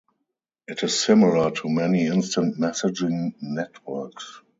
[0.67, 4.41] It is similar to many instant messaging networks.